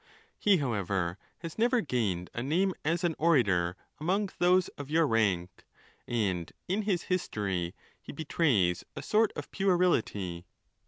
[0.39, 5.63] He, however, has never gained a name as an orator among those of your rank;
[6.07, 10.47] and in his history he betrays a sort of puerility.